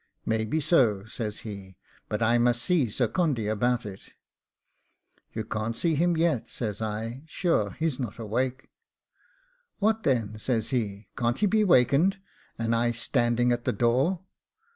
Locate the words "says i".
6.47-7.21